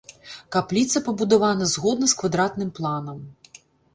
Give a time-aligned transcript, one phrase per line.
[0.53, 3.21] Капліца пабудавана згодна з квадратным планам.